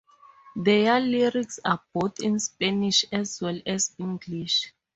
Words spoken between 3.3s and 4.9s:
well as English.